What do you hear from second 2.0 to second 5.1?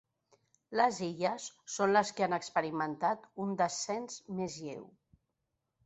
que han experimentat un descens més lleu.